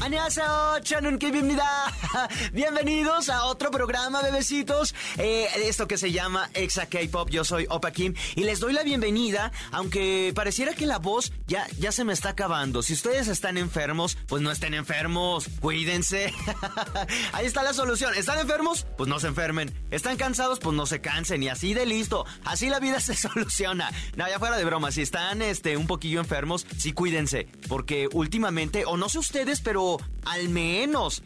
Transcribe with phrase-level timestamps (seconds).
[0.00, 1.18] Annyeonghaseyo, Chanun.
[2.52, 4.94] Bienvenidos a otro programa, bebecitos.
[5.16, 7.30] Eh, esto que se llama Exa K-Pop.
[7.30, 11.66] Yo soy Opa Kim y les doy la bienvenida, aunque pareciera que la voz ya,
[11.78, 12.82] ya se me está acabando.
[12.82, 15.48] Si ustedes están enfermos, pues no estén enfermos.
[15.60, 16.32] Cuídense.
[17.32, 18.14] Ahí está la solución.
[18.14, 18.86] ¿Están enfermos?
[18.96, 19.74] Pues no se enfermen.
[19.90, 20.58] ¿Están cansados?
[20.58, 21.42] Pues no se cansen.
[21.42, 22.26] Y así de listo.
[22.44, 23.90] Así la vida se soluciona.
[24.14, 24.92] No, ya fuera de broma.
[24.92, 27.48] Si están este, un poquillo enfermos, sí cuídense.
[27.68, 29.85] Porque últimamente, o no sé ustedes, pero
[30.24, 31.22] al menos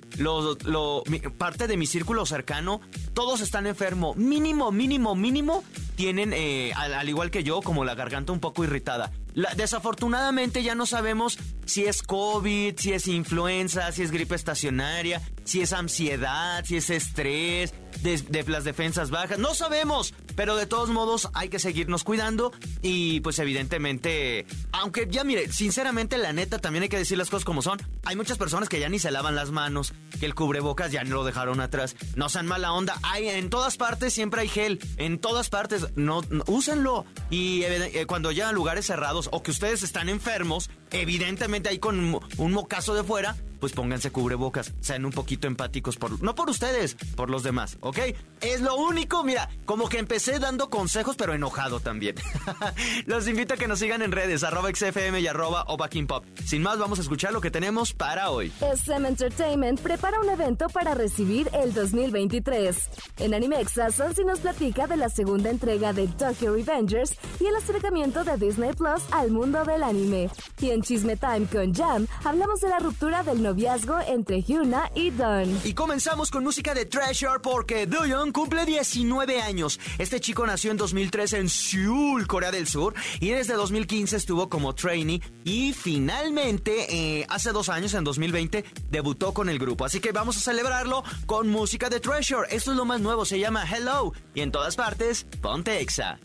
[1.38, 2.80] parte de mi círculo cercano,
[3.14, 4.16] todos están enfermos.
[4.16, 5.64] Mínimo, mínimo, mínimo
[5.96, 9.10] tienen, eh, al, igual que yo, como la garganta un poco irritada.
[9.56, 15.60] Desafortunadamente ya no sabemos si es COVID, si es influenza, si es gripe estacionaria, si
[15.60, 17.72] es ansiedad, si es estrés,
[18.02, 19.38] de, las defensas bajas.
[19.38, 25.24] No sabemos, pero de todos modos hay que seguirnos cuidando y pues evidentemente, aunque ya
[25.24, 27.80] mire, sinceramente la neta también hay que decir las cosas como son.
[28.04, 31.16] Hay muchas personas que ya ni se lavan las manos, que el cubrebocas ya no
[31.16, 31.96] lo dejaron atrás.
[32.16, 32.98] No sean mala onda.
[33.02, 35.86] Hay en todas partes siempre hay gel, en todas partes.
[35.96, 41.78] No, úsenlo y eh, cuando llegan lugares cerrados o que ustedes están enfermos, evidentemente hay
[41.78, 46.50] con un mocazo de fuera, pues pónganse cubrebocas, sean un poquito empáticos por no por
[46.50, 47.98] ustedes, por los demás, ¿ok?
[48.40, 52.16] Es lo único, mira, como que empecé dando consejos, pero enojado también.
[53.06, 55.66] los invito a que nos sigan en redes, arroba XFM y arroba
[56.06, 56.24] Pop.
[56.44, 58.52] Sin más, vamos a escuchar lo que tenemos para hoy.
[58.60, 62.90] SM Entertainment prepara un evento para recibir el 2023.
[63.18, 68.24] En Animexa, Sonsi nos platica de la segunda entrega de Tokyo Revengers y el acercamiento
[68.24, 70.30] de Disney Plus al mundo del anime.
[70.60, 75.10] Y en Chisme Time con Jam, hablamos de la ruptura del noviazgo entre Hyuna y
[75.10, 75.60] Don.
[75.64, 79.80] Y comenzamos con música de Treasure porque Doyoung cumple 19 años.
[79.98, 84.72] Este chico nació en 2003 en Seúl, Corea del Sur, y desde 2015 estuvo como
[84.76, 89.84] trainee y finalmente eh, hace dos años, en 2020, debutó con el grupo.
[89.84, 92.46] Así que vamos a celebrarlo con música de Treasure.
[92.54, 96.20] Esto es lo más nuevo, se llama Hello y en todas partes, ponte Exa.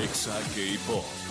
[0.00, 1.23] Exa K-Pop.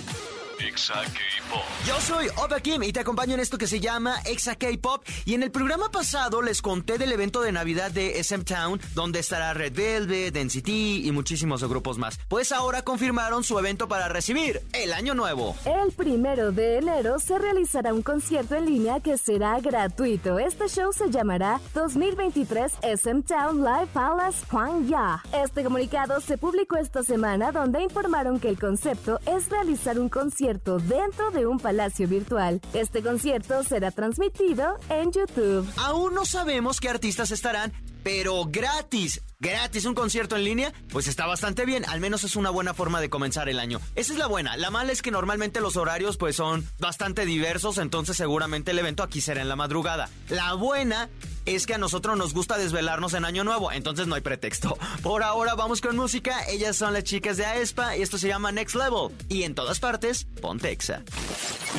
[0.63, 1.61] Exa K-Pop.
[1.85, 5.03] Yo soy Opa Kim y te acompaño en esto que se llama Exa K-Pop.
[5.25, 9.19] Y en el programa pasado les conté del evento de Navidad de SM Town, donde
[9.19, 12.17] estará Red Velvet, NCT y muchísimos grupos más.
[12.29, 15.55] Pues ahora confirmaron su evento para recibir el año nuevo.
[15.65, 20.39] El primero de enero se realizará un concierto en línea que será gratuito.
[20.39, 24.45] Este show se llamará 2023 SM Town Live Palace
[24.87, 25.21] Ya.
[25.33, 30.52] Este comunicado se publicó esta semana donde informaron que el concepto es realizar un concierto
[30.59, 32.61] dentro de un palacio virtual.
[32.73, 35.67] Este concierto será transmitido en YouTube.
[35.77, 37.71] Aún no sabemos qué artistas estarán,
[38.03, 39.21] pero gratis.
[39.39, 43.01] Gratis, un concierto en línea, pues está bastante bien, al menos es una buena forma
[43.01, 43.81] de comenzar el año.
[43.95, 47.77] Esa es la buena, la mala es que normalmente los horarios pues son bastante diversos,
[47.77, 50.09] entonces seguramente el evento aquí será en la madrugada.
[50.29, 51.09] La buena
[51.45, 54.77] es que a nosotros nos gusta desvelarnos en Año Nuevo, entonces no hay pretexto.
[55.01, 58.53] Por ahora vamos con música, ellas son las chicas de Aespa y esto se llama
[58.53, 59.09] Next Level.
[59.27, 61.03] Y en todas partes, ponte Exa.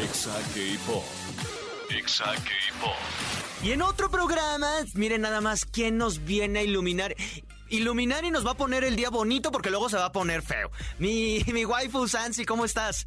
[0.02, 1.23] Exa K-Pop.
[1.91, 2.33] Exa.
[3.62, 7.15] Y en otro programa, miren nada más quién nos viene a iluminar.
[7.69, 10.43] Iluminar y nos va a poner el día bonito porque luego se va a poner
[10.43, 10.71] feo.
[10.99, 13.06] Mi, mi waifu Sansi, ¿cómo estás?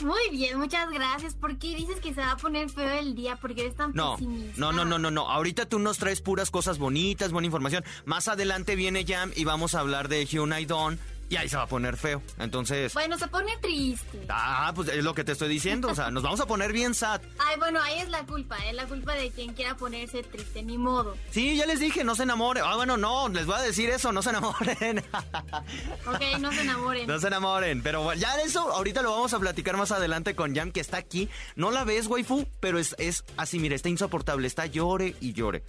[0.00, 1.34] Muy bien, muchas gracias.
[1.34, 3.36] ¿Por qué dices que se va a poner feo el día?
[3.36, 4.60] Porque eres tan no, pesimista.
[4.60, 5.28] No, no, no, no, no.
[5.28, 7.84] Ahorita tú nos traes puras cosas bonitas, buena información.
[8.04, 10.98] Más adelante viene Jam y vamos a hablar de Hyunai Dawn
[11.32, 12.22] y ahí se va a poner feo.
[12.38, 12.92] Entonces.
[12.92, 14.26] Bueno, se pone triste.
[14.28, 15.88] Ah, pues es lo que te estoy diciendo.
[15.88, 17.22] O sea, nos vamos a poner bien sad.
[17.38, 20.76] Ay, bueno, ahí es la culpa, es la culpa de quien quiera ponerse triste, ni
[20.76, 21.16] modo.
[21.30, 22.64] Sí, ya les dije, no se enamoren.
[22.66, 24.98] Ah, bueno, no, les voy a decir eso, no se enamoren.
[26.06, 27.06] ok, no se enamoren.
[27.06, 30.70] No se enamoren, pero ya eso, ahorita lo vamos a platicar más adelante con Jam,
[30.70, 31.30] que está aquí.
[31.56, 35.62] No la ves, waifu, pero es, es así, mire, está insoportable, está llore y llore.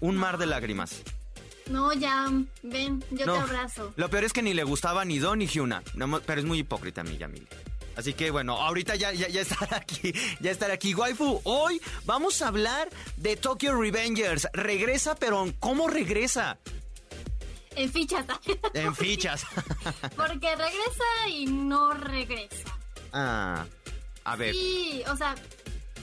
[0.00, 1.02] Un mar de lágrimas.
[1.70, 2.26] No, ya,
[2.62, 3.92] ven, yo te abrazo.
[3.96, 5.82] Lo peor es que ni le gustaba ni Don ni Hyuna,
[6.26, 7.46] pero es muy hipócrita mí, Yamil.
[7.96, 10.94] Así que bueno, ahorita ya, ya, ya estará aquí, ya estará aquí.
[10.94, 14.48] Waifu, hoy vamos a hablar de Tokyo Revengers.
[14.52, 16.58] Regresa, pero ¿cómo regresa?
[17.76, 18.26] En fichas.
[18.74, 19.44] En fichas.
[20.16, 22.76] Porque regresa y no regresa.
[23.12, 23.64] Ah,
[24.24, 24.54] a ver.
[24.54, 25.34] Sí, o sea,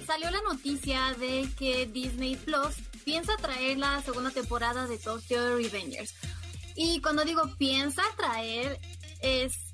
[0.05, 2.75] salió la noticia de que Disney Plus
[3.07, 6.13] piensa traer la segunda temporada de Tokyo Revengers.
[6.75, 8.77] Y cuando digo piensa traer,
[9.21, 9.73] es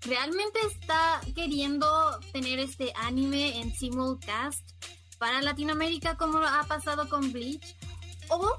[0.00, 1.86] realmente está queriendo
[2.32, 4.68] tener este anime en simulcast
[5.18, 7.76] para Latinoamérica como ha pasado con Bleach
[8.30, 8.58] o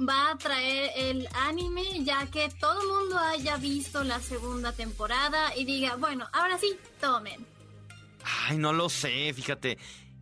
[0.00, 5.54] va a traer el anime ya que todo el mundo haya visto la segunda temporada
[5.54, 7.46] y diga, bueno, ahora sí, tomen.
[8.24, 9.76] Ay, no lo sé, fíjate.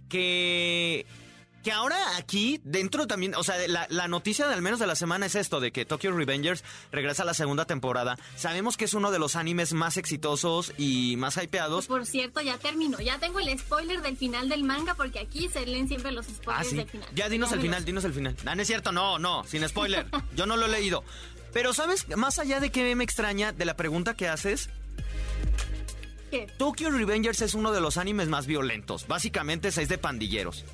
[0.09, 1.07] Que
[1.63, 4.95] que ahora aquí, dentro también, o sea, la, la, noticia de al menos de la
[4.95, 8.19] semana es esto, de que Tokyo Revengers regresa a la segunda temporada.
[8.37, 11.87] Sabemos que es uno de los animes más exitosos y más hypeados.
[11.87, 13.01] Por cierto, ya terminó.
[13.01, 16.73] Ya tengo el spoiler del final del manga porque aquí se leen siempre los spoilers
[16.73, 17.09] ah, del final.
[17.15, 18.37] Ya dinos el final, dinos el final.
[18.45, 20.07] Ah, no es cierto, no, no, sin spoiler.
[20.37, 21.05] Yo no lo he leído.
[21.53, 22.09] Pero, ¿sabes?
[22.17, 24.71] Más allá de que me extraña de la pregunta que haces,
[26.31, 26.49] ¿Qué?
[26.57, 29.07] Tokyo Revengers es uno de los animes más violentos.
[29.07, 30.65] Básicamente es de pandilleros.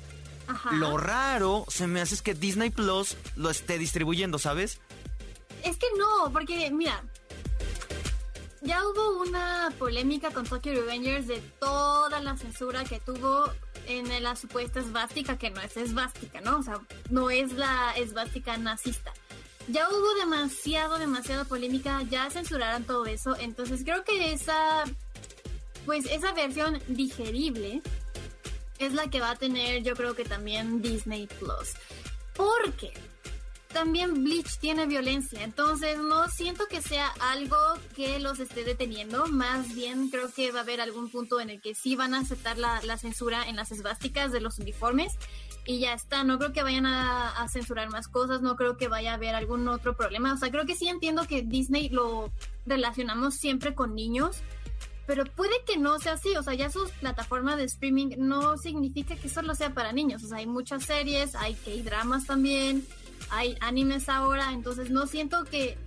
[0.49, 0.71] Ajá.
[0.73, 4.79] Lo raro se me hace es que Disney Plus lo esté distribuyendo, ¿sabes?
[5.63, 7.03] Es que no, porque mira,
[8.61, 13.51] ya hubo una polémica con Tokyo Revengers de toda la censura que tuvo
[13.87, 16.57] en la supuesta esvástica, que no es esvástica, ¿no?
[16.57, 16.79] O sea,
[17.09, 19.13] no es la esvástica nazista.
[19.67, 24.83] Ya hubo demasiado, demasiada polémica, ya censuraron todo eso, entonces creo que esa,
[25.85, 27.81] pues esa versión digerible
[28.79, 31.73] es la que va a tener yo creo que también Disney Plus.
[32.35, 32.93] Porque
[33.73, 37.55] también Bleach tiene violencia, entonces no siento que sea algo
[37.95, 41.61] que los esté deteniendo, más bien creo que va a haber algún punto en el
[41.61, 45.13] que sí van a aceptar la, la censura en las esvásticas de los uniformes
[45.65, 48.87] y ya está, no creo que vayan a, a, censurar más cosas, no creo que
[48.87, 52.31] vaya a haber algún otro problema, o sea, creo que sí entiendo que Disney lo
[52.65, 54.37] relacionamos siempre con niños,
[55.09, 59.15] pero puede que no sea así, o sea, ya sus plataformas de streaming no significa
[59.15, 62.85] que solo sea para niños, o sea, hay muchas series, hay K-dramas también,
[63.31, 65.79] hay animes ahora, entonces no siento que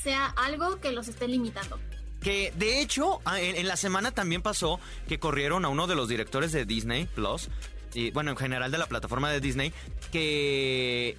[0.00, 1.80] sea algo que los esté limitando.
[2.22, 4.78] Que de hecho, en, en, la semana también pasó
[5.08, 7.48] que corrieron a uno de los directores de Disney Plus,
[7.92, 9.72] y bueno, en general de la plataforma de Disney,
[10.12, 11.16] que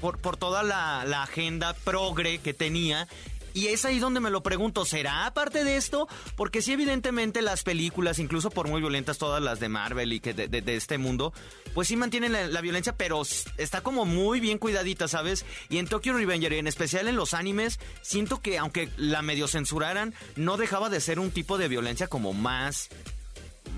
[0.00, 3.08] por, por toda la agenda progre que tenía,
[3.54, 6.08] y es ahí donde me lo pregunto, ¿será aparte de esto?
[6.36, 10.34] Porque sí, evidentemente las películas, incluso por muy violentas todas las de Marvel y que
[10.34, 11.32] de, este mundo,
[11.72, 13.22] pues sí mantienen la, violencia, pero
[13.56, 15.46] está como muy bien cuidadita, ¿sabes?
[15.70, 20.14] Y en Tokyo Revenger, en especial en los animes, siento que aunque la medio censuraran,
[20.34, 22.88] no dejaba de ser un tipo de violencia como más...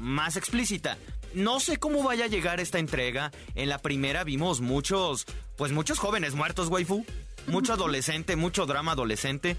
[0.00, 0.96] más explícita.
[1.34, 3.30] No sé cómo vaya a llegar esta entrega.
[3.54, 5.26] En la primera vimos muchos,
[5.58, 7.04] pues muchos jóvenes muertos, waifu
[7.46, 9.56] mucho adolescente, mucho drama adolescente,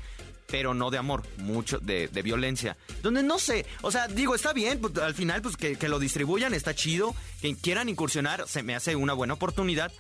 [0.48, 2.78] pero no de amor, mucho de, de, violencia.
[3.04, 6.00] Donde no sé, o sea, digo, está bien, pues, al final, pues que, que, lo
[6.00, 9.92] distribuyan, está chido, que quieran incursionar, se me hace una buena oportunidad,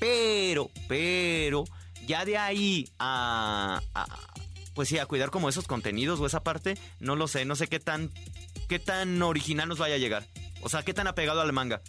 [0.00, 1.64] pero, pero,
[2.06, 3.80] ya de ahí a,
[4.74, 7.68] pues sí, a cuidar como esos contenidos o esa parte, no lo sé, no sé
[7.68, 8.10] qué tan,
[8.68, 10.26] qué tan original nos vaya a llegar.
[10.62, 11.80] O sea, qué tan apegado al manga.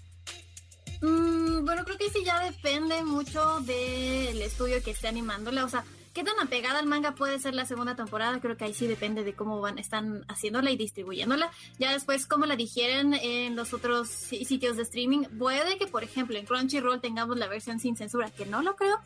[1.01, 1.34] Mm,
[1.65, 5.65] bueno, creo que sí ya depende mucho del estudio que esté animándola.
[5.65, 5.83] O sea,
[6.13, 8.39] qué tan apegada al manga puede ser la segunda temporada.
[8.39, 11.51] Creo que ahí sí depende de cómo van, están haciéndola y distribuyéndola.
[11.79, 15.23] Ya después, cómo la digieren en los otros sitios de streaming.
[15.39, 18.99] Puede que, por ejemplo, en Crunchyroll tengamos la versión sin censura, que no lo creo.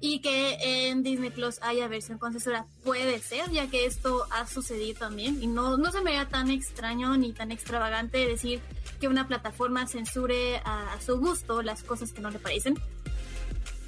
[0.00, 2.66] Y que en Disney Plus haya versión con censura.
[2.82, 5.42] Puede ser, ya que esto ha sucedido también.
[5.42, 8.60] Y no, no se me vea tan extraño ni tan extravagante decir
[9.00, 12.78] que una plataforma censure a, su gusto las cosas que no le parecen.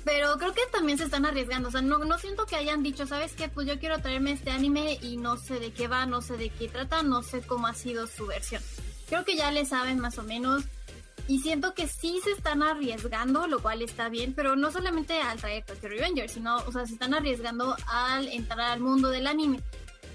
[0.04, 1.68] Pero creo que también se están arriesgando.
[1.68, 3.48] O sea, no, no siento que hayan dicho, ¿sabes qué?
[3.48, 6.50] Pues yo quiero traerme este anime y no sé de qué va, no sé de
[6.50, 8.62] qué trata, no sé cómo ha sido su versión.
[9.08, 10.64] Creo que ya le saben más o menos.
[11.28, 15.38] Y siento que sí se están arriesgando, lo cual está bien, pero no solamente al
[15.38, 19.60] traer Tokyo Revenger, sino, o sea, se están arriesgando al entrar al mundo del anime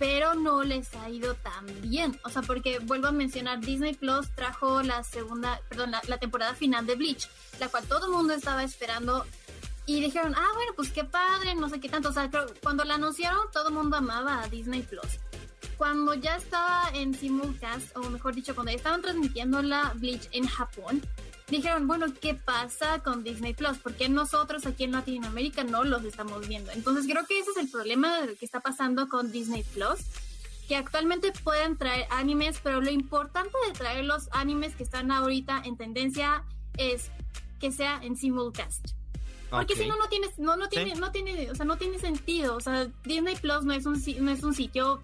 [0.02, 2.20] pero no les ha ido tan bien.
[2.24, 6.56] O sea, porque vuelvo a mencionar, Disney Plus trajo la segunda, perdón, la, la temporada
[6.56, 9.28] final de Bleach, la cual todo el mundo estaba esperando.
[9.86, 12.10] Y dijeron, ah, bueno, pues qué padre, no sé qué tanto.
[12.10, 12.32] O sea,
[12.64, 15.20] cuando la anunciaron, todo el mundo amaba a Disney Plus.
[15.82, 20.46] Cuando ya estaba en simulcast, o mejor dicho, cuando ya estaban transmitiendo la Bleach en
[20.46, 21.02] Japón,
[21.48, 23.80] dijeron, bueno, ¿qué pasa con Disney Plus?
[23.80, 26.72] Porque nosotros aquí en Latinoamérica no los estamos viendo.
[26.72, 30.02] Entonces creo que ese es el problema de lo que está pasando con Disney Plus,
[30.68, 35.64] que actualmente pueden traer animes, pero lo importante de traer los animes que están ahorita
[35.66, 36.44] en tendencia
[36.78, 37.10] es
[37.60, 38.90] que sea en simulcast.
[39.50, 39.86] Porque okay.
[39.86, 41.02] si no no tienes no no tiene ¿Sí?
[41.02, 44.32] no tiene o sea no tiene sentido, o sea, Disney Plus no es un no
[44.32, 45.02] es un sitio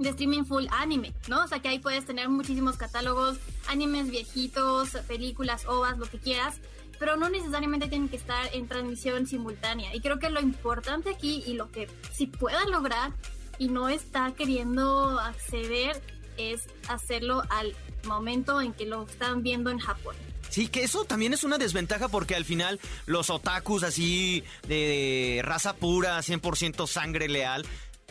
[0.00, 1.44] de streaming full anime, ¿no?
[1.44, 3.38] O sea que ahí puedes tener muchísimos catálogos,
[3.68, 6.56] animes viejitos, películas, ovas, lo que quieras,
[6.98, 9.94] pero no necesariamente tienen que estar en transmisión simultánea.
[9.94, 13.12] Y creo que lo importante aquí y lo que si puedan lograr
[13.58, 16.02] y no está queriendo acceder
[16.36, 20.16] es hacerlo al momento en que lo están viendo en Japón.
[20.48, 25.76] Sí, que eso también es una desventaja porque al final los otakus así de raza
[25.76, 27.64] pura, 100% sangre leal,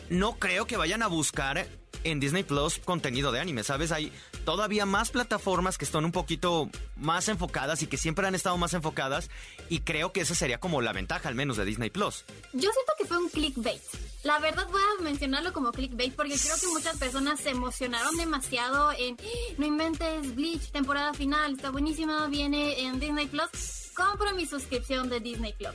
[0.08, 1.68] no creo que vayan a buscar
[2.04, 3.92] en Disney Plus contenido de anime, ¿sabes?
[3.92, 4.12] Hay
[4.44, 8.74] todavía más plataformas que están un poquito más enfocadas y que siempre han estado más
[8.74, 9.30] enfocadas
[9.68, 12.24] y creo que esa sería como la ventaja al menos de Disney Plus.
[12.52, 13.80] Yo siento que fue un clickbait.
[14.22, 18.92] La verdad voy a mencionarlo como clickbait porque creo que muchas personas se emocionaron demasiado
[18.92, 19.54] en ¡Ah!
[19.58, 23.89] no inventes Bleach temporada final, está buenísima, viene en Disney Plus.
[24.00, 25.74] Compro mi suscripción de Disney Club.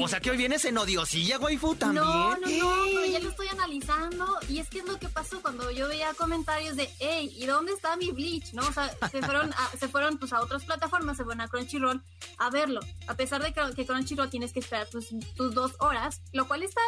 [0.00, 2.02] O, sea que hoy vienes en odiosilla, waifu, también.
[2.02, 4.26] No, no, no, pero ya lo estoy analizando.
[4.48, 7.72] Y es que es lo que pasó cuando yo veía comentarios de, hey, ¿y dónde
[7.72, 8.54] está mi Bleach?
[8.54, 8.66] ¿No?
[8.66, 12.02] O sea, se fueron, a, se fueron pues, a otras plataformas, se fueron a Crunchyroll
[12.38, 12.80] a verlo.
[13.06, 16.80] A pesar de que, Crunchyroll tienes que esperar tus, tus dos horas, lo cual está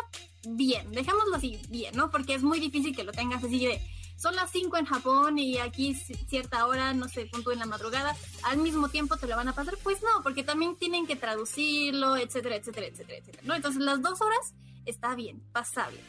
[0.49, 2.10] bien, dejémoslo así, bien, ¿no?
[2.10, 3.82] Porque es muy difícil que lo tengas así de
[4.21, 8.15] son las 5 en Japón y aquí cierta hora, no sé, punto en la madrugada,
[8.43, 9.79] al mismo tiempo te lo van a pasar.
[9.83, 13.43] Pues no, porque también tienen que traducirlo, etcétera, etcétera, etcétera, etcétera.
[13.47, 13.55] ¿no?
[13.55, 16.00] Entonces las dos horas está bien, pasable.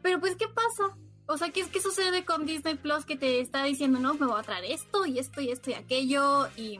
[0.00, 0.96] Pero pues, ¿qué pasa?
[1.26, 4.38] O sea, ¿qué, ¿qué sucede con Disney Plus que te está diciendo, no, me voy
[4.38, 6.48] a traer esto y esto y esto y aquello?
[6.56, 6.78] Y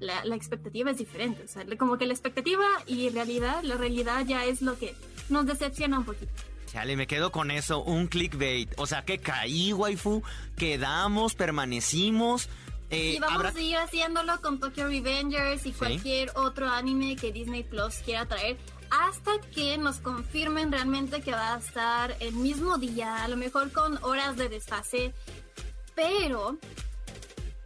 [0.00, 1.44] la, la expectativa es diferente.
[1.44, 4.94] O sea, como que la expectativa y realidad, la realidad ya es lo que
[5.28, 6.32] nos decepciona un poquito.
[6.74, 8.68] Chale, me quedo con eso, un clickbait.
[8.78, 10.24] O sea que caí, waifu,
[10.56, 12.48] quedamos, permanecimos.
[12.90, 17.62] Eh, y vamos a seguir haciéndolo con Tokyo Revengers y cualquier otro anime que Disney
[17.62, 18.56] Plus quiera traer
[18.90, 23.70] hasta que nos confirmen realmente que va a estar el mismo día, a lo mejor
[23.70, 25.14] con horas de desfase.
[25.94, 26.58] Pero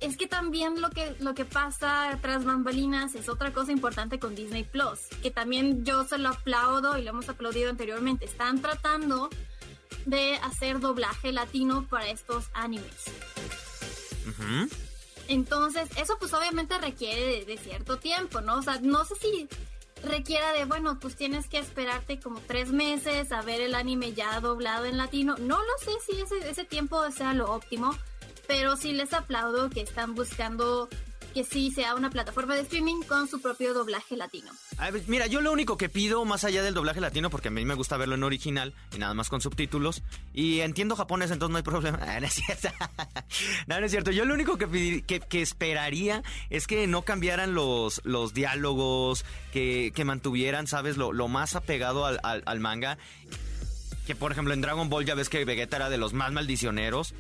[0.00, 4.35] es que también lo que, lo que pasa tras bambalinas es otra cosa importante con
[4.35, 8.25] Disney Plus, que también yo se lo aplaudo y lo hemos aplaudido anteriormente.
[8.25, 9.28] Están tratando
[10.07, 13.05] de hacer doblaje latino para estos animes.
[15.26, 18.59] Entonces, eso pues obviamente requiere de, cierto tiempo, ¿no?
[18.59, 19.49] O sea, no sé si
[20.02, 24.40] requiera de, bueno, pues tienes que esperarte como tres meses a ver el anime ya
[24.40, 25.35] doblado en latino.
[25.38, 27.95] No lo sé si ese, ese tiempo sea lo óptimo
[28.49, 30.88] pero sí les aplaudo que están buscando
[31.35, 34.50] que sí sea una plataforma de streaming con su propio doblaje latino.
[35.07, 37.75] mira, yo lo único que pido, más allá del doblaje latino, porque a mí me
[37.75, 40.02] gusta verlo en original y nada más con subtítulos,
[40.33, 41.99] y entiendo japonés, entonces no hay problema.
[42.21, 42.71] no, es cierto.
[43.67, 44.11] no, no es cierto.
[44.11, 50.67] Yo lo único que, que, esperaría es que no cambiaran los, los diálogos, que, mantuvieran,
[50.67, 52.97] ¿sabes?, lo, más apegado al, al manga.
[54.07, 57.14] Que por ejemplo en Dragon Ball ya ves que Vegeta era de los más maldicioneros.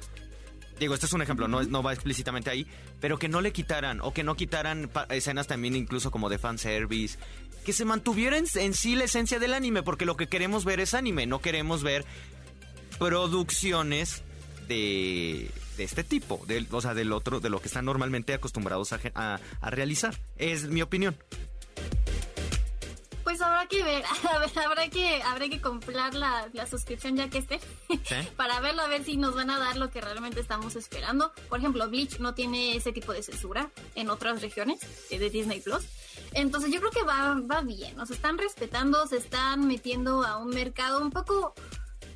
[0.78, 2.66] Digo, este es un ejemplo, no, va explícitamente ahí,
[3.00, 7.18] pero que no le quitaran o que no quitaran escenas también incluso como de fanservice,
[7.64, 10.94] que se mantuviera en, sí la esencia del anime, porque lo que queremos ver es
[10.94, 12.04] anime, no queremos ver
[12.98, 14.22] producciones
[14.68, 19.40] de, de este tipo, o sea, del otro, de lo que están normalmente acostumbrados a
[19.62, 20.18] realizar.
[20.36, 21.16] Es mi opinión.
[23.38, 24.04] Pues habrá que ver,
[24.64, 27.60] habrá que, habrá que comprar la, suscripción ya que esté,
[28.36, 31.32] para verlo, a ver si nos van a dar lo que realmente estamos esperando.
[31.48, 35.84] Por ejemplo, Bleach no tiene ese tipo de censura en otras regiones de Disney Plus.
[36.32, 40.48] Entonces yo creo que va, va bien, nos están respetando, se están metiendo a un
[40.48, 41.54] mercado un poco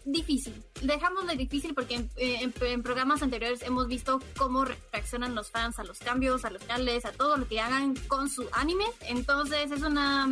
[0.04, 0.60] difícil.
[0.80, 6.00] Dejámoslo difícil porque en, en, programas anteriores hemos visto cómo reaccionan los fans a los
[6.00, 8.86] cambios, a los canales, a todo lo que hagan con su anime.
[9.02, 10.28] Entonces es una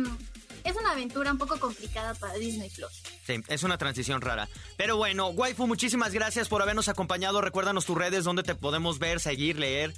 [0.63, 3.03] es una aventura un poco complicada para Disney Plus.
[3.25, 4.49] Sí, es una transición rara.
[4.77, 7.41] Pero bueno, Waifu, muchísimas gracias por habernos acompañado.
[7.41, 9.93] Recuérdanos tus redes donde te podemos ver, seguir, leer.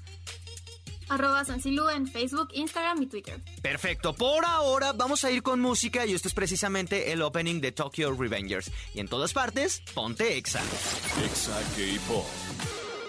[1.10, 3.42] Arroba Sancilu en Facebook, Instagram y Twitter.
[3.62, 4.14] Perfecto.
[4.14, 8.12] Por ahora vamos a ir con música y esto es precisamente el opening de Tokyo
[8.14, 8.72] Revengers.
[8.94, 10.62] Y en todas partes, ponte Exa.
[11.24, 12.26] Exa K-Pop.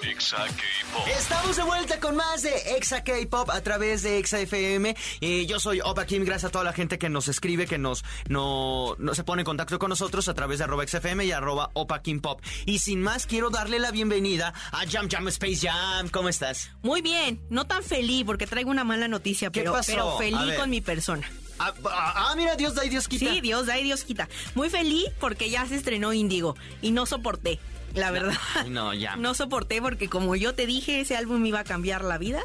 [0.06, 1.08] Exa K-Pop.
[1.08, 4.94] Estamos de vuelta con más de Exa K-Pop a través de Exa FM.
[5.20, 8.04] Y yo soy Opa Kim, gracias a toda la gente que nos escribe, que nos
[8.28, 11.70] no, no se pone en contacto con nosotros a través de arroba XFM y arroba
[11.72, 12.42] Opa Kim Pop.
[12.66, 16.10] Y sin más, quiero darle la bienvenida a Jam Jam Space Jam.
[16.10, 16.70] ¿Cómo estás?
[16.82, 20.82] Muy bien, no tan feliz porque traigo una mala noticia, pero, pero feliz con mi
[20.82, 21.30] persona.
[21.58, 23.32] Ah, ah, ah, mira, Dios da y Dios quita.
[23.32, 24.28] Sí, Dios da y Dios quita.
[24.54, 27.60] Muy feliz porque ya se estrenó Índigo y no soporté
[27.94, 28.34] la verdad.
[28.68, 29.16] No, ya.
[29.24, 32.40] No soporté porque como yo te dije, ese álbum iba a cambiar la vida.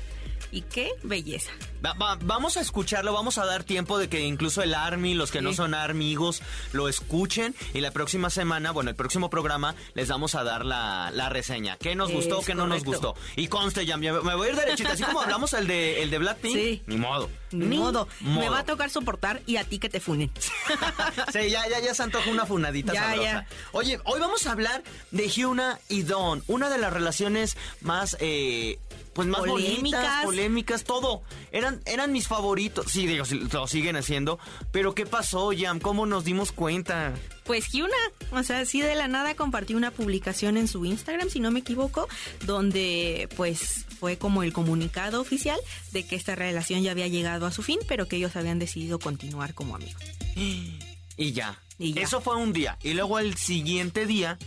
[0.51, 1.51] Y qué belleza.
[1.81, 5.53] Vamos a escucharlo, vamos a dar tiempo de que incluso el Army, los que no
[5.53, 6.41] son amigos,
[6.73, 7.55] lo escuchen.
[7.73, 11.77] Y la próxima semana, bueno, el próximo programa, les vamos a dar la, reseña.
[11.77, 13.15] ¿Qué nos gustó, qué no nos gustó?
[13.35, 14.89] Y conste, ya, me voy a ir derechito.
[14.89, 16.81] Así como hablamos el de, el de Blackpink, sí.
[16.87, 17.29] ni modo.
[17.51, 18.07] Ni, modo.
[18.21, 20.31] Me va a tocar soportar y a ti que te funen.
[21.33, 23.45] sí, ya, ya, ya se antoja una funadita sabrosa.
[23.71, 28.79] Oye, hoy vamos a hablar de Hyuna y Don, una de las relaciones más eh,
[29.13, 31.23] pues más polémicas, polémicas, todo.
[31.69, 32.91] Eran, eran mis favoritos.
[32.91, 34.39] Sí, digo, lo siguen haciendo.
[34.71, 35.79] Pero ¿qué pasó, Jam?
[35.79, 37.13] ¿Cómo nos dimos cuenta?
[37.45, 37.95] Pues Hyuna,
[38.31, 41.59] o sea, sí de la nada compartió una publicación en su Instagram, si no me
[41.59, 42.07] equivoco,
[42.45, 45.59] donde pues fue como el comunicado oficial
[45.91, 48.99] de que esta relación ya había llegado a su fin, pero que ellos habían decidido
[48.99, 50.01] continuar como amigos.
[51.17, 51.59] Y ya.
[51.77, 52.03] Y ya.
[52.03, 52.77] Eso fue un día.
[52.81, 54.37] Y luego el siguiente día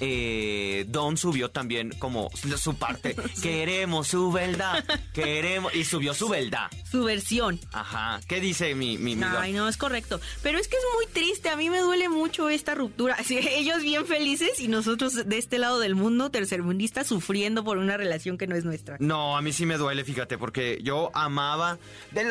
[0.00, 3.14] eh, Don subió también como su parte.
[3.42, 4.84] Queremos su verdad.
[5.12, 5.74] Queremos.
[5.74, 6.70] Y subió su verdad.
[6.90, 7.60] Su versión.
[7.72, 8.20] Ajá.
[8.26, 10.20] ¿Qué dice mi, mi, Ay, no, es correcto.
[10.42, 11.50] Pero es que es muy triste.
[11.50, 13.16] A mí me duele mucho esta ruptura.
[13.30, 18.38] ellos bien felices y nosotros de este lado del mundo, tercermundista, sufriendo por una relación
[18.38, 18.96] que no es nuestra.
[19.00, 21.78] No, a mí sí me duele, fíjate, porque yo amaba.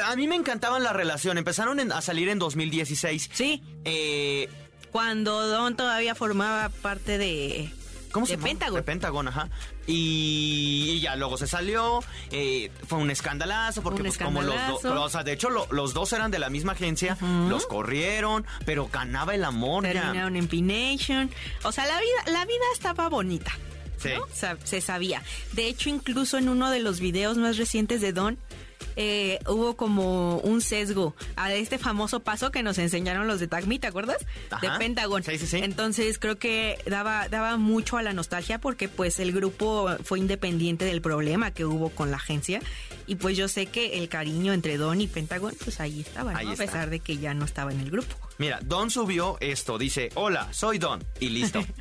[0.03, 1.37] a mí me encantaban la relación.
[1.37, 3.29] Empezaron a salir en 2016.
[3.31, 3.63] Sí.
[3.85, 4.49] Eh
[4.91, 7.71] cuando Don todavía formaba parte de...
[8.11, 8.45] ¿Cómo se llama?
[8.45, 8.75] Pentagon.
[8.75, 9.49] De Pentagon, ajá.
[9.85, 15.09] Y, ya luego se salió, eh, fue un escandalazo, porque pues, como los dos, o
[15.09, 17.17] sea, de hecho los dos eran de la misma agencia,
[17.49, 21.29] los corrieron, pero ganaba el amor Terminaron en P-Nation.
[21.63, 23.51] O sea, la vida, la vida estaba bonita.
[23.97, 24.09] Sí.
[24.13, 25.21] O sea, se sabía.
[25.53, 28.37] De hecho, incluso en uno de los videos más recientes de Don,
[28.95, 33.79] eh, hubo como un sesgo a este famoso paso que nos enseñaron los de Tagmi,
[33.79, 34.17] ¿te acuerdas?
[34.61, 35.23] De Pentagon.
[35.23, 35.57] Sí, sí, sí.
[35.57, 40.85] Entonces creo que daba, daba mucho a la nostalgia porque pues el grupo fue independiente
[40.85, 42.61] del problema que hubo con la agencia
[43.07, 46.55] y pues yo sé que el cariño entre Don y Pentagon pues ahí estaba, a
[46.55, 48.15] pesar de que ya no estaba en el grupo.
[48.39, 51.63] Mira, Don subió esto, dice, hola, soy Don, y listo.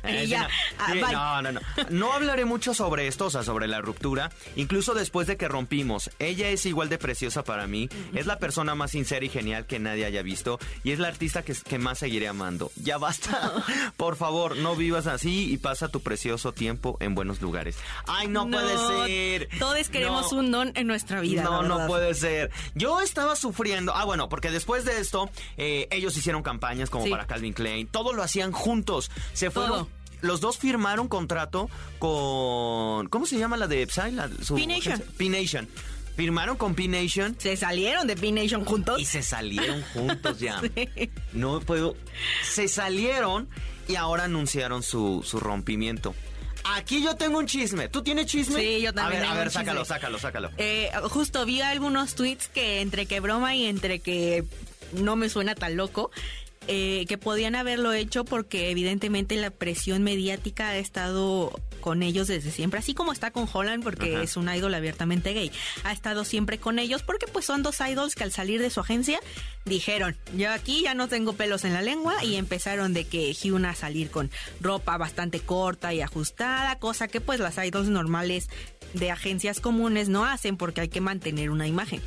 [0.81, 1.61] Ah, no, no, no.
[1.89, 6.09] No hablaré mucho sobre esto, o sea, sobre la ruptura, incluso después de que rompimos.
[6.19, 9.79] Ella es igual de preciosa para mí, es la persona más sincera y genial que
[9.79, 12.71] nadie haya visto, y es la artista que, que más seguiré amando.
[12.75, 13.53] Ya basta,
[13.97, 17.77] por favor, no vivas así y pasa tu precioso tiempo en buenos lugares.
[18.05, 19.49] Ay, no, puede ser.
[19.59, 21.43] Todos queremos un Don en nuestra vida.
[21.43, 22.51] No, no puede ser.
[22.75, 27.27] Yo estaba sufriendo, ah, bueno, porque después de esto, eh, ellos hicieron campañas como para
[27.27, 29.11] Calvin Klein, todo lo hacían juntos.
[29.33, 29.87] Se fueron
[30.21, 33.07] los dos firmaron contrato con.
[33.09, 34.15] ¿Cómo se llama la de Psy?
[34.55, 35.03] P-Nation.
[35.17, 35.67] P-Nation.
[36.15, 37.35] Firmaron con P-Nation.
[37.37, 38.99] Se salieron de P-Nation juntos.
[38.99, 40.61] Y se salieron juntos ya.
[41.33, 41.95] No puedo.
[42.43, 43.47] Se salieron
[43.87, 46.15] y ahora anunciaron su, su rompimiento.
[46.63, 47.87] Aquí yo tengo un chisme.
[47.89, 48.59] ¿Tú tienes chisme?
[48.59, 49.23] Sí, yo también.
[49.23, 50.49] A ver, a ver, sácalo, sácalo, sácalo.
[50.57, 54.43] Eh, justo vi algunos tweets que entre que broma y entre que
[54.93, 56.11] no me suena tan loco.
[56.71, 62.51] Eh, que podían haberlo hecho porque evidentemente la presión mediática ha estado con ellos desde
[62.51, 65.51] siempre, así como está con Holland porque es un idol abiertamente gay.
[65.83, 68.81] Ha estado siempre con ellos porque pues son dos idols que al salir de su
[68.81, 69.19] agencia
[69.65, 73.71] dijeron, yo aquí ya no tengo pelos en la lengua y empezaron de que Hyuna
[73.71, 74.29] a salir con
[74.61, 78.47] ropa bastante corta y ajustada, cosa que pues las idols normales
[78.93, 82.01] de agencias comunes no hacen porque hay que mantener una imagen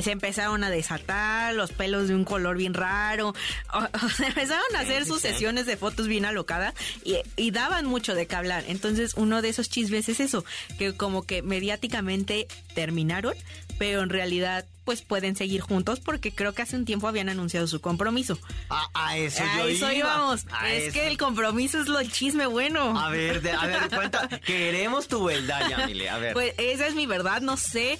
[0.00, 3.34] se empezaron a desatar, los pelos de un color bien raro,
[3.72, 3.78] o,
[4.24, 6.74] empezaron a hacer sus sesiones de fotos bien alocadas
[7.04, 8.64] y, daban mucho de qué hablar.
[8.68, 10.42] Entonces uno de esos chismes es eso,
[10.78, 13.34] que como que mediáticamente terminaron,
[13.78, 17.66] pero en realidad pues pueden seguir juntos porque creo que hace un tiempo habían anunciado
[17.66, 18.38] su compromiso.
[18.70, 20.46] A, eso a eso íbamos.
[20.66, 22.98] es que el compromiso es lo el chisme bueno.
[22.98, 24.28] A ver, a ver, cuenta.
[24.46, 26.08] Queremos tu verdad, Yamile.
[26.08, 26.32] A ver.
[26.32, 27.98] Pues esa es mi verdad, no sé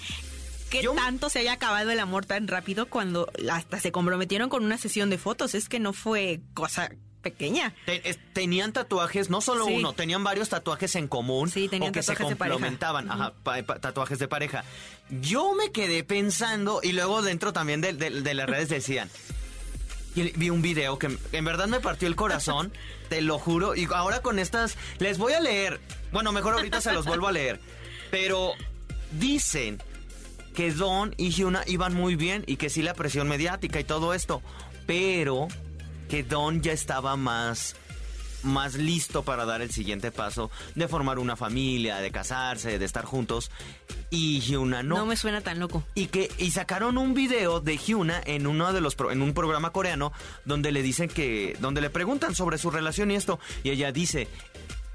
[0.80, 4.78] qué tanto se haya acabado el amor tan rápido cuando hasta se comprometieron con una
[4.78, 5.54] sesión de fotos.
[5.54, 6.90] Es que no fue cosa
[7.22, 7.74] pequeña.
[8.32, 11.50] tenían tatuajes, no solo uno, tenían varios tatuajes en común.
[11.50, 13.10] Sí, tenían o que se complementaban.
[13.10, 13.32] Ajá,
[13.80, 14.64] tatuajes de pareja.
[15.08, 19.10] Yo me quedé pensando, y luego dentro también de, de las redes decían.
[20.14, 22.72] Y vi un video que en verdad me partió el corazón,
[23.08, 23.74] te lo juro.
[23.74, 25.80] Y ahora con estas, les voy a leer.
[26.12, 27.60] Bueno, mejor ahorita se los vuelvo a leer.
[28.10, 28.52] Pero
[29.12, 29.82] dicen
[30.54, 34.14] que Don y Hyuna iban muy bien y que sí la presión mediática y todo
[34.14, 34.42] esto,
[34.86, 35.48] pero
[36.08, 37.76] que Don ya estaba más
[38.42, 43.04] más listo para dar el siguiente paso de formar una familia, de casarse, de estar
[43.04, 43.50] juntos.
[44.10, 44.96] Y Hyuna no.
[44.96, 45.84] No me suena tan loco.
[45.94, 49.70] Y que y sacaron un video de Hyuna en uno de los en un programa
[49.70, 50.12] coreano
[50.44, 54.28] donde le dicen que donde le preguntan sobre su relación y esto y ella dice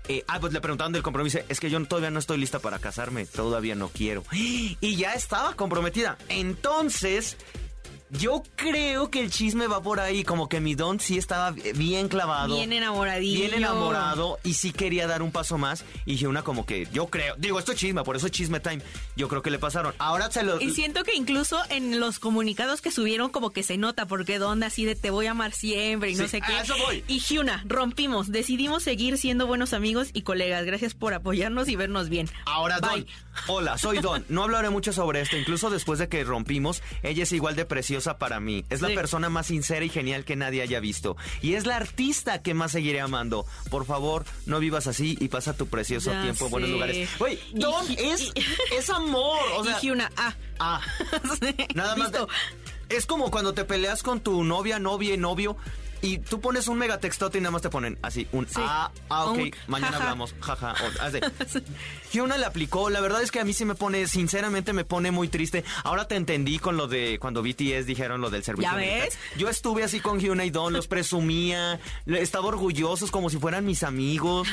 [0.07, 1.39] eh, ah, pues le preguntaron del compromiso.
[1.49, 3.25] Es que yo todavía no estoy lista para casarme.
[3.25, 4.23] Todavía no quiero.
[4.79, 6.17] Y ya estaba comprometida.
[6.29, 7.37] Entonces,
[8.09, 12.07] yo creo que el chisme va por ahí, como que mi don sí estaba bien
[12.07, 12.55] clavado.
[12.55, 13.39] Bien enamoradillo.
[13.39, 15.83] Bien enamorado y sí quería dar un paso más.
[16.05, 18.81] Y una como que yo creo, digo, esto es chisme, por eso es chisme time.
[19.15, 19.93] Yo creo que le pasaron.
[19.97, 20.61] Ahora se lo...
[20.61, 24.63] Y siento que incluso en los comunicados que subieron como que se nota, porque Don
[24.63, 26.53] así de te voy a amar siempre y no sé qué.
[26.53, 27.03] A eso voy.
[27.07, 30.65] Y Hyuna, rompimos, decidimos seguir siendo buenos amigos y colegas.
[30.65, 32.29] Gracias por apoyarnos y vernos bien.
[32.45, 33.05] Ahora, Don.
[33.47, 34.25] Hola, soy Don.
[34.29, 37.96] No hablaré mucho sobre esto, incluso después de que rompimos, ella es igual de preciosa
[38.17, 38.65] para mí.
[38.69, 41.17] Es la persona más sincera y genial que nadie haya visto.
[41.41, 43.45] Y es la artista que más seguiré amando.
[43.69, 47.09] Por favor, no vivas así y pasa tu precioso tiempo en buenos lugares.
[47.19, 48.31] Oye, Don es,
[48.77, 49.39] es amor.
[49.57, 50.35] O sea, y una A.
[50.59, 50.81] Ah.
[51.75, 52.11] Nada más.
[52.89, 55.57] es como cuando te peleas con tu novia, novia y novio
[56.01, 59.55] y tú pones un megatextote y nada más te ponen así, un ah, ah, ok,
[59.67, 60.75] mañana hablamos, jaja.
[61.01, 61.19] así.
[62.13, 65.11] Hyuna le aplicó, la verdad es que a mí sí me pone, sinceramente me pone
[65.11, 65.63] muy triste.
[65.83, 68.71] Ahora te entendí con lo de cuando BTS dijeron lo del servicio.
[68.71, 69.17] ¿Ya ves?
[69.37, 73.83] Yo estuve así con Hyuna y Don, los presumía, estaba orgullosos como si fueran mis
[73.83, 74.47] amigos.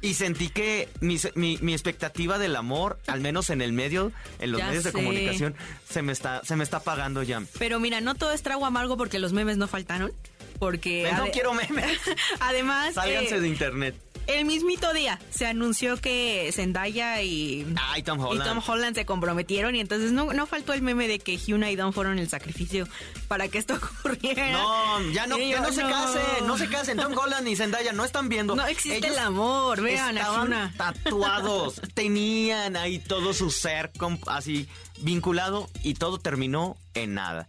[0.00, 4.60] Y sentí que mi, mi, expectativa del amor, al menos en el medio, en los
[4.60, 5.54] medios de comunicación,
[5.88, 7.40] se me está, se me está apagando ya.
[7.58, 10.12] Pero mira, no todo es trago amargo porque los memes no faltaron
[10.58, 11.10] porque...
[11.16, 12.00] no quiero memes.
[12.40, 12.94] Además...
[12.94, 14.06] Sálganse eh, de internet.
[14.26, 17.64] El mismito día se anunció que Zendaya y,
[18.04, 18.96] Tom Holland.
[18.96, 22.18] se comprometieron y entonces no, no faltó el meme de que Hyuna y Don fueron
[22.18, 22.88] el sacrificio
[23.28, 24.50] para que esto ocurriera.
[24.50, 26.98] No, ya no, ya no, se casen, no se casen.
[26.98, 28.56] Tom Holland y Zendaya no están viendo.
[28.56, 33.92] No existe el amor, vean estaban tatuados, tenían ahí todo su ser
[34.26, 37.48] así vinculado y todo terminó en nada.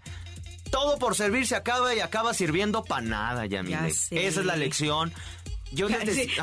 [0.71, 3.87] Todo por servir se acaba y acaba sirviendo para nada, Yamile.
[3.87, 5.13] Esa es la lección.
[5.71, 5.87] Yo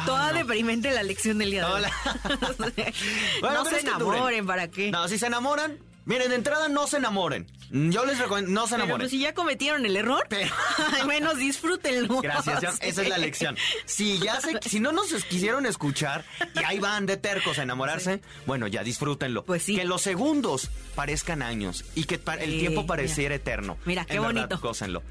[0.04, 1.82] toda deprimente la lección del día de hoy.
[3.42, 4.90] no se enamoren, ¿para qué?
[4.90, 7.46] No, si se enamoran, miren, de entrada no se enamoren.
[7.70, 8.98] Yo les recomiendo, no se enamoren.
[8.98, 10.26] Pero si ya cometieron el error,
[11.00, 12.20] al menos disfrútenlo.
[12.20, 13.56] Gracias, esa es la lección.
[13.84, 18.20] Si ya se, si no nos quisieron escuchar y ahí van de tercos a enamorarse,
[18.46, 19.44] bueno, ya disfrútenlo.
[19.44, 19.76] Pues sí.
[19.76, 23.76] Que los segundos parezcan años y que el tiempo pareciera eterno.
[23.84, 24.60] Mira, qué bonito.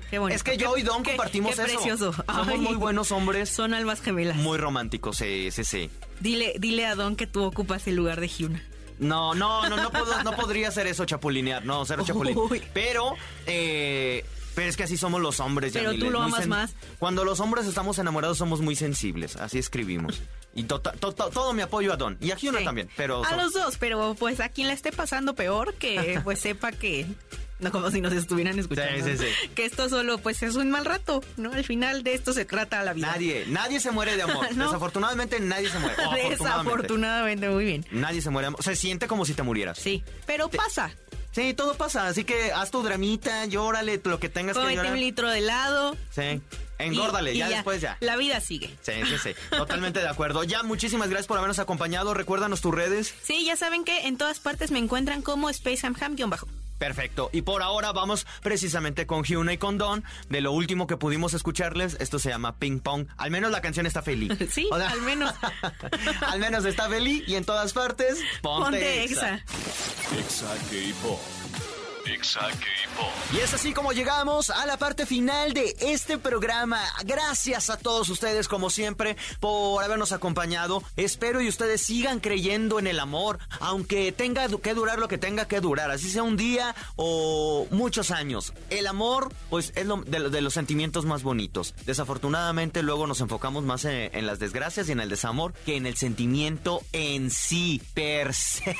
[0.09, 0.35] Qué bonito.
[0.35, 2.13] Es que yo y Don compartimos qué precioso.
[2.13, 3.49] Somos muy buenos hombres.
[3.49, 4.37] Son almas gemelas.
[4.37, 5.89] Muy románticos, sí, sí, sí.
[6.19, 8.63] Dile, dile a Don que tú ocupas el lugar de Hyuna.
[8.99, 11.65] No, no, no, no, puedo, no podría hacer eso, chapulinear.
[11.65, 12.37] No, ser chapulín.
[12.73, 14.25] Pero, eh,
[14.55, 16.75] pero es que así somos los hombres, Pero tú lo amas más.
[16.99, 20.21] Cuando los hombres estamos enamorados somos muy sensibles, así escribimos.
[20.55, 22.17] Y todo mi apoyo a Don.
[22.21, 23.25] Y a Hyuna también, pero...
[23.25, 27.07] A los dos, pero pues a quien le esté pasando peor, que pues sepa que
[27.63, 29.05] no como si nos estuvieran escuchando.
[29.05, 29.49] Sí, sí, sí.
[29.55, 31.51] Que esto solo pues es un mal rato, ¿no?
[31.51, 33.07] Al final de esto se trata la vida.
[33.07, 34.47] Nadie, nadie se muere de amor.
[34.49, 35.95] Desafortunadamente nadie se muere.
[36.29, 37.85] Desafortunadamente, muy bien.
[37.91, 38.63] Nadie se muere de amor.
[38.63, 39.77] Se siente como si te murieras.
[39.77, 40.91] Sí, pero pasa.
[41.31, 42.07] Sí, todo pasa.
[42.07, 44.93] Así que haz tu dramita, llórale lo que tengas que llorar.
[44.93, 45.97] un litro de helado.
[46.11, 46.41] Sí.
[46.77, 47.97] Engórdale, ya, después ya.
[48.01, 48.75] La vida sigue.
[48.81, 49.29] Sí, sí, sí.
[49.49, 50.43] Totalmente de acuerdo.
[50.43, 52.13] Ya, muchísimas gracias por habernos acompañado.
[52.13, 53.13] Recuérdanos tus redes.
[53.23, 55.95] Sí, ya saben que en todas partes me encuentran como Space Ham
[56.29, 56.47] bajo
[56.83, 57.29] Perfecto.
[57.31, 60.03] Y por ahora vamos precisamente con Hyuna y con Don.
[60.27, 63.07] De lo último que pudimos escucharles, esto se llama Ping Pong.
[63.15, 64.31] Al menos la canción está feliz.
[64.53, 65.33] Sí, al menos.
[66.27, 69.35] al menos está feliz y en todas partes, ponte, ponte exa.
[70.17, 71.19] Exa, K-Pop.
[73.31, 76.81] Y es así como llegamos a la parte final de este programa.
[77.05, 80.83] Gracias a todos ustedes, como siempre, por habernos acompañado.
[80.97, 85.47] Espero y ustedes sigan creyendo en el amor, aunque tenga que durar lo que tenga
[85.47, 88.53] que durar, así sea un día o muchos años.
[88.69, 91.73] El amor, pues, es de, los sentimientos más bonitos.
[91.85, 95.95] Desafortunadamente, luego nos enfocamos más en, las desgracias y en el desamor que en el
[95.95, 98.75] sentimiento en sí, per se.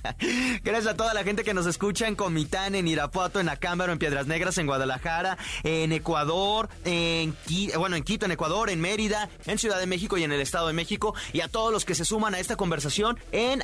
[0.62, 3.98] Gracias a toda la gente que nos escucha en Comitán en Irapuato, en Acámbaro, en
[3.98, 7.36] Piedras Negras, en Guadalajara, en Ecuador, en
[7.76, 10.66] bueno, en Quito, en Ecuador, en Mérida, en Ciudad de México y en el Estado
[10.66, 11.14] de México.
[11.32, 13.62] Y a todos los que se suman a esta conversación en,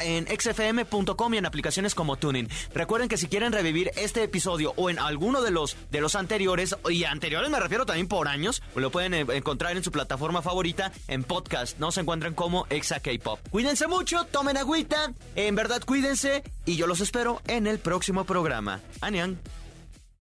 [0.00, 2.48] en xfm.com y en aplicaciones como Tuning.
[2.74, 6.76] Recuerden que si quieren revivir este episodio o en alguno de los, de los anteriores,
[6.88, 11.24] y anteriores me refiero también por años, lo pueden encontrar en su plataforma favorita en
[11.24, 11.78] podcast.
[11.78, 13.40] No se encuentran como Exa K-Pop.
[13.50, 18.80] Cuídense mucho, tomen agüita, en verdad cuídense y yo los espero en el próximo programa.
[19.00, 19.36] Anian.